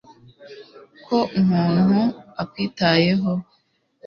ko 1.05 1.17
umuntu 1.39 1.99
akwitayeho 2.41 3.31